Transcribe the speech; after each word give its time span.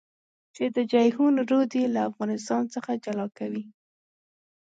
چې 0.55 0.63
د 0.75 0.77
جېحون 0.91 1.33
رود 1.49 1.71
يې 1.79 1.85
له 1.95 2.01
افغانستان 2.09 2.63
څخه 2.73 2.91
جلا 3.03 3.27
کوي. 3.37 3.63